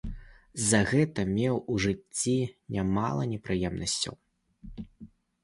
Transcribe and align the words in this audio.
За 0.69 0.77
гэта 0.91 1.25
меў 1.33 1.59
у 1.73 1.75
жыцці 1.83 2.33
нямала 2.77 3.23
непрыемнасцяў. 3.35 4.13